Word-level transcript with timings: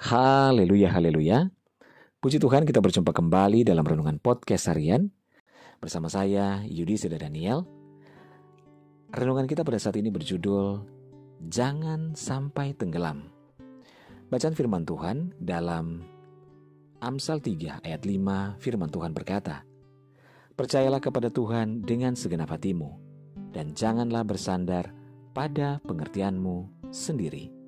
Haleluya, 0.00 0.96
haleluya. 0.96 1.52
Puji 2.24 2.40
Tuhan 2.40 2.64
kita 2.64 2.80
berjumpa 2.80 3.12
kembali 3.12 3.68
dalam 3.68 3.84
Renungan 3.84 4.16
Podcast 4.16 4.72
Harian 4.72 5.12
bersama 5.76 6.08
saya 6.08 6.64
Yudi 6.64 6.96
Seda 6.96 7.20
Daniel. 7.20 7.68
Renungan 9.12 9.44
kita 9.44 9.60
pada 9.60 9.76
saat 9.76 10.00
ini 10.00 10.08
berjudul 10.08 10.80
Jangan 11.52 12.16
Sampai 12.16 12.72
Tenggelam. 12.72 13.28
Bacaan 14.32 14.56
firman 14.56 14.88
Tuhan 14.88 15.36
dalam 15.36 16.00
Amsal 17.04 17.44
3 17.44 17.84
ayat 17.84 18.00
5 18.00 18.56
firman 18.56 18.88
Tuhan 18.88 19.12
berkata, 19.12 19.68
Percayalah 20.56 21.04
kepada 21.04 21.28
Tuhan 21.28 21.84
dengan 21.84 22.16
segenap 22.16 22.48
hatimu 22.48 22.88
dan 23.52 23.76
janganlah 23.76 24.24
bersandar 24.24 24.96
pada 25.36 25.76
pengertianmu 25.84 26.88
sendiri. 26.88 27.59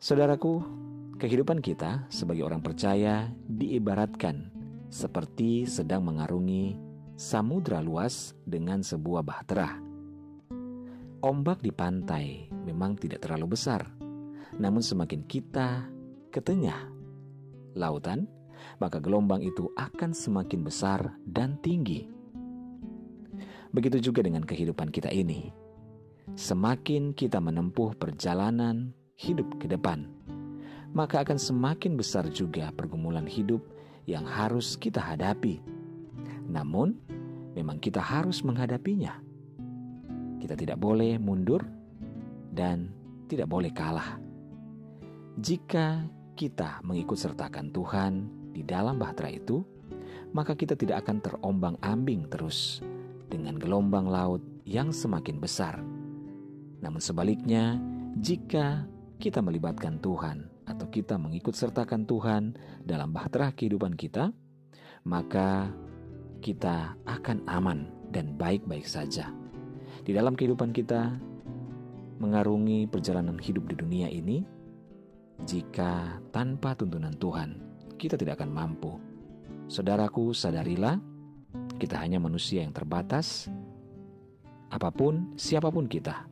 Saudaraku, 0.00 0.64
kehidupan 1.20 1.60
kita 1.60 2.08
sebagai 2.08 2.48
orang 2.48 2.64
percaya 2.64 3.28
diibaratkan 3.44 4.48
seperti 4.88 5.68
sedang 5.68 6.08
mengarungi 6.08 6.72
samudra 7.20 7.84
luas 7.84 8.32
dengan 8.48 8.80
sebuah 8.80 9.20
bahtera. 9.20 9.76
Ombak 11.20 11.60
di 11.60 11.68
pantai 11.68 12.48
memang 12.48 12.96
tidak 12.96 13.28
terlalu 13.28 13.60
besar, 13.60 13.92
namun 14.56 14.80
semakin 14.80 15.20
kita 15.28 15.84
ke 16.32 16.40
tengah 16.40 16.80
lautan, 17.76 18.24
maka 18.80 19.04
gelombang 19.04 19.44
itu 19.44 19.68
akan 19.76 20.16
semakin 20.16 20.64
besar 20.64 21.12
dan 21.28 21.60
tinggi. 21.60 22.08
Begitu 23.68 24.00
juga 24.00 24.24
dengan 24.24 24.48
kehidupan 24.48 24.88
kita 24.88 25.12
ini. 25.12 25.52
Semakin 26.40 27.12
kita 27.12 27.36
menempuh 27.36 28.00
perjalanan 28.00 28.96
hidup 29.20 29.60
ke 29.60 29.68
depan, 29.68 30.08
maka 30.96 31.20
akan 31.20 31.36
semakin 31.36 32.00
besar 32.00 32.24
juga 32.32 32.72
pergumulan 32.72 33.28
hidup 33.28 33.60
yang 34.08 34.24
harus 34.24 34.80
kita 34.80 34.96
hadapi. 34.96 35.60
Namun, 36.48 36.96
memang 37.52 37.76
kita 37.76 38.00
harus 38.00 38.40
menghadapinya. 38.40 39.20
Kita 40.40 40.56
tidak 40.56 40.80
boleh 40.80 41.20
mundur 41.20 41.60
dan 42.48 42.88
tidak 43.28 43.46
boleh 43.46 43.70
kalah. 43.76 44.16
Jika 45.36 46.08
kita 46.34 46.80
mengikut 46.82 47.20
sertakan 47.20 47.70
Tuhan 47.70 48.12
di 48.56 48.64
dalam 48.64 48.96
bahtera 48.96 49.30
itu, 49.30 49.62
maka 50.32 50.56
kita 50.56 50.74
tidak 50.74 51.06
akan 51.06 51.20
terombang-ambing 51.22 52.26
terus 52.32 52.80
dengan 53.30 53.60
gelombang 53.60 54.10
laut 54.10 54.42
yang 54.66 54.90
semakin 54.90 55.38
besar. 55.38 55.78
Namun 56.82 56.98
sebaliknya, 56.98 57.78
jika 58.18 58.89
kita 59.20 59.44
melibatkan 59.44 60.00
Tuhan 60.00 60.48
atau 60.64 60.88
kita 60.88 61.20
mengikut 61.20 61.52
sertakan 61.52 62.08
Tuhan 62.08 62.56
dalam 62.88 63.12
bahtera 63.12 63.52
kehidupan 63.52 63.92
kita, 63.92 64.32
maka 65.04 65.68
kita 66.40 66.96
akan 67.04 67.44
aman 67.44 67.84
dan 68.08 68.32
baik-baik 68.40 68.88
saja. 68.88 69.28
Di 70.00 70.16
dalam 70.16 70.32
kehidupan 70.32 70.72
kita, 70.72 71.12
mengarungi 72.16 72.88
perjalanan 72.88 73.36
hidup 73.36 73.68
di 73.68 73.76
dunia 73.76 74.08
ini, 74.08 74.40
jika 75.44 76.20
tanpa 76.32 76.72
tuntunan 76.72 77.12
Tuhan, 77.20 77.60
kita 78.00 78.16
tidak 78.16 78.40
akan 78.40 78.50
mampu. 78.52 78.96
Saudaraku, 79.68 80.32
sadarilah, 80.32 80.96
kita 81.76 82.00
hanya 82.00 82.16
manusia 82.16 82.64
yang 82.64 82.72
terbatas. 82.72 83.52
Apa 84.72 84.88
pun, 84.88 85.36
siapa 85.36 85.68
pun 85.68 85.84
kita, 85.84 86.29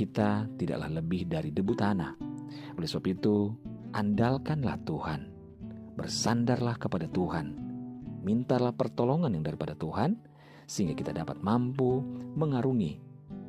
kita 0.00 0.48
tidaklah 0.56 0.88
lebih 0.88 1.28
dari 1.28 1.52
debu 1.52 1.76
tanah. 1.76 2.16
Oleh 2.80 2.88
sebab 2.88 3.04
itu, 3.04 3.52
andalkanlah 3.92 4.80
Tuhan. 4.88 5.28
Bersandarlah 5.92 6.80
kepada 6.80 7.04
Tuhan. 7.04 7.52
Mintalah 8.24 8.72
pertolongan 8.72 9.36
yang 9.36 9.44
daripada 9.44 9.76
Tuhan, 9.76 10.16
sehingga 10.64 10.96
kita 10.96 11.12
dapat 11.12 11.44
mampu 11.44 12.00
mengarungi 12.32 12.96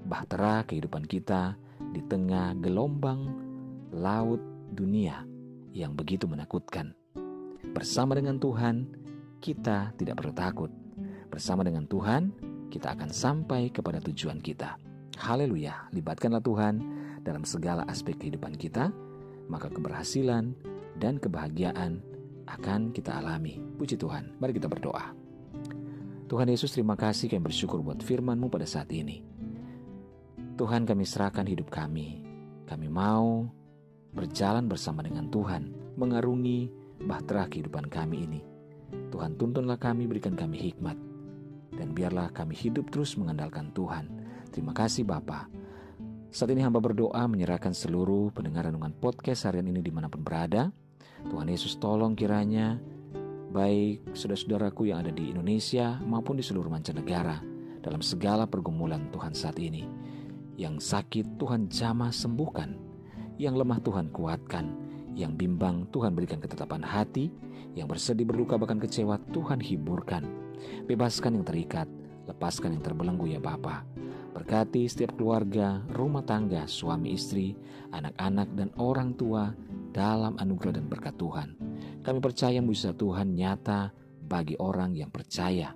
bahtera 0.03 0.67
kehidupan 0.67 1.07
kita 1.07 1.56
di 1.95 2.03
tengah 2.03 2.51
gelombang 2.59 3.31
laut 3.95 4.44
dunia 4.75 5.23
yang 5.72 5.95
begitu 5.95 6.28
menakutkan. 6.28 6.91
Bersama 7.72 8.11
dengan 8.11 8.35
Tuhan, 8.44 8.91
kita 9.40 9.95
tidak 9.95 10.19
perlu 10.19 10.35
takut. 10.35 10.72
Bersama 11.31 11.63
dengan 11.63 11.88
Tuhan, 11.88 12.35
kita 12.67 12.91
akan 12.91 13.07
sampai 13.07 13.72
kepada 13.72 14.03
tujuan 14.03 14.44
kita. 14.44 14.91
Haleluya, 15.22 15.86
libatkanlah 15.94 16.42
Tuhan 16.42 16.82
dalam 17.22 17.46
segala 17.46 17.86
aspek 17.86 18.18
kehidupan 18.18 18.58
kita, 18.58 18.90
maka 19.54 19.70
keberhasilan 19.70 20.58
dan 20.98 21.22
kebahagiaan 21.22 22.02
akan 22.50 22.90
kita 22.90 23.22
alami. 23.22 23.62
Puji 23.78 24.02
Tuhan, 24.02 24.34
mari 24.42 24.58
kita 24.58 24.66
berdoa. 24.66 25.14
Tuhan 26.26 26.50
Yesus 26.50 26.74
terima 26.74 26.98
kasih 26.98 27.30
kami 27.30 27.54
bersyukur 27.54 27.86
buat 27.86 28.02
firman-Mu 28.02 28.50
pada 28.50 28.66
saat 28.66 28.90
ini. 28.90 29.22
Tuhan 30.58 30.90
kami 30.90 31.06
serahkan 31.06 31.46
hidup 31.46 31.70
kami. 31.70 32.26
Kami 32.66 32.90
mau 32.90 33.46
berjalan 34.18 34.66
bersama 34.66 35.06
dengan 35.06 35.30
Tuhan, 35.30 35.70
mengarungi 36.02 36.74
bahtera 36.98 37.46
kehidupan 37.46 37.94
kami 37.94 38.26
ini. 38.26 38.42
Tuhan 39.14 39.38
tuntunlah 39.38 39.78
kami, 39.78 40.09
berikan 40.09 40.34
kami 40.34 40.58
hikmat. 40.74 40.98
Dan 41.78 41.94
biarlah 41.94 42.34
kami 42.34 42.58
hidup 42.58 42.90
terus 42.90 43.14
mengandalkan 43.22 43.70
Tuhan 43.78 44.21
Terima 44.51 44.75
kasih 44.75 45.07
Bapa. 45.07 45.47
Saat 46.28 46.51
ini 46.51 46.59
hamba 46.59 46.84
berdoa 46.84 47.23
menyerahkan 47.28 47.72
seluruh 47.72 48.35
pendengar 48.35 48.67
renungan 48.67 48.91
podcast 48.91 49.47
harian 49.47 49.67
ini 49.72 49.79
di 49.79 49.91
mana 49.95 50.12
pun 50.12 50.23
berada. 50.28 50.75
Tuhan 51.23 51.47
Yesus 51.47 51.79
tolong 51.79 52.19
kiranya 52.19 52.75
baik 53.56 54.11
saudara-saudaraku 54.11 54.91
yang 54.91 55.07
ada 55.07 55.11
di 55.16 55.31
Indonesia 55.31 56.00
maupun 56.03 56.35
di 56.35 56.44
seluruh 56.44 56.67
mancanegara 56.67 57.40
dalam 57.79 58.03
segala 58.03 58.44
pergumulan 58.44 59.07
Tuhan 59.16 59.31
saat 59.31 59.56
ini. 59.56 59.88
Yang 60.59 60.84
sakit 60.84 61.40
Tuhan 61.40 61.72
jamah 61.72 62.11
sembuhkan, 62.11 62.75
yang 63.40 63.56
lemah 63.56 63.79
Tuhan 63.79 64.11
kuatkan, 64.11 64.67
yang 65.16 65.35
bimbang 65.35 65.88
Tuhan 65.95 66.11
berikan 66.11 66.44
ketetapan 66.44 66.84
hati, 66.84 67.31
yang 67.72 67.88
bersedih 67.88 68.28
berluka 68.28 68.59
bahkan 68.59 68.84
kecewa 68.84 69.16
Tuhan 69.31 69.63
hiburkan. 69.63 70.28
Bebaskan 70.91 71.40
yang 71.40 71.45
terikat, 71.47 71.88
lepaskan 72.28 72.75
yang 72.75 72.84
terbelenggu 72.84 73.31
ya 73.31 73.40
Bapa. 73.40 73.88
Berkati 74.31 74.88
setiap 74.88 75.19
keluarga, 75.19 75.84
rumah 75.92 76.24
tangga, 76.24 76.64
suami 76.64 77.12
istri, 77.12 77.52
anak-anak, 77.92 78.47
dan 78.56 78.72
orang 78.80 79.12
tua 79.19 79.52
dalam 79.92 80.40
anugerah 80.40 80.80
dan 80.80 80.88
berkat 80.88 81.19
Tuhan. 81.19 81.59
Kami 82.00 82.19
percaya 82.24 82.64
mujizat 82.64 82.96
Tuhan 82.96 83.36
nyata 83.36 83.91
bagi 84.24 84.56
orang 84.56 84.96
yang 84.96 85.12
percaya. 85.12 85.75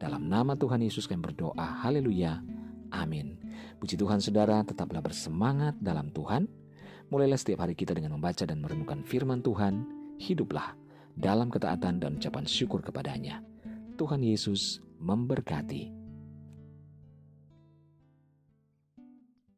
Dalam 0.00 0.32
nama 0.32 0.56
Tuhan 0.56 0.80
Yesus 0.80 1.04
kami 1.04 1.20
berdoa. 1.20 1.84
Haleluya. 1.84 2.40
Amin. 2.88 3.36
Puji 3.76 4.00
Tuhan 4.00 4.24
saudara, 4.24 4.64
tetaplah 4.64 5.04
bersemangat 5.04 5.76
dalam 5.76 6.08
Tuhan. 6.08 6.48
Mulailah 7.12 7.36
setiap 7.36 7.68
hari 7.68 7.76
kita 7.76 7.92
dengan 7.92 8.16
membaca 8.16 8.48
dan 8.48 8.64
merenungkan 8.64 9.04
firman 9.04 9.44
Tuhan. 9.44 9.84
Hiduplah 10.16 10.72
dalam 11.12 11.52
ketaatan 11.52 12.00
dan 12.00 12.16
ucapan 12.16 12.48
syukur 12.48 12.80
kepadanya. 12.80 13.44
Tuhan 14.00 14.24
Yesus 14.24 14.80
memberkati. 14.96 15.99